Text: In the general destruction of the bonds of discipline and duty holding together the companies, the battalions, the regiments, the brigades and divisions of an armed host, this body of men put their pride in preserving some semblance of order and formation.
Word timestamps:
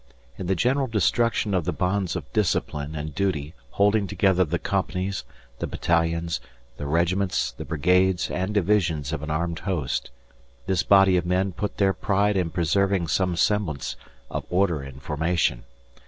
In 0.35 0.47
the 0.47 0.55
general 0.55 0.87
destruction 0.87 1.53
of 1.53 1.63
the 1.63 1.71
bonds 1.71 2.15
of 2.15 2.33
discipline 2.33 2.95
and 2.95 3.13
duty 3.13 3.53
holding 3.77 4.07
together 4.07 4.43
the 4.43 4.57
companies, 4.57 5.25
the 5.59 5.67
battalions, 5.67 6.41
the 6.77 6.87
regiments, 6.87 7.51
the 7.51 7.65
brigades 7.65 8.31
and 8.31 8.51
divisions 8.51 9.13
of 9.13 9.21
an 9.21 9.29
armed 9.29 9.59
host, 9.59 10.09
this 10.65 10.81
body 10.81 11.17
of 11.17 11.25
men 11.27 11.51
put 11.51 11.77
their 11.77 11.93
pride 11.93 12.35
in 12.35 12.49
preserving 12.49 13.09
some 13.09 13.35
semblance 13.35 13.95
of 14.31 14.43
order 14.49 14.81
and 14.81 15.03
formation. 15.03 15.65